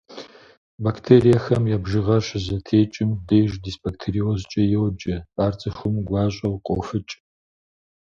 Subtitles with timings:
[0.85, 7.13] Бактериехэм я бжыгъэр щызэтекӏым деж дисбактериозкӏэ йоджэ, ар цӏыхум гуащӏэу къофыкӏ.